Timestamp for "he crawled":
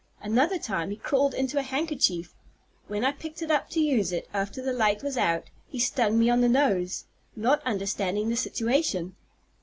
0.89-1.35